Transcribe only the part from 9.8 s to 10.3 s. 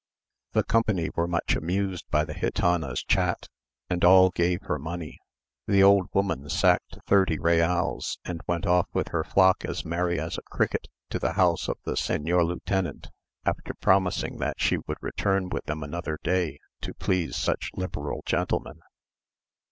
merry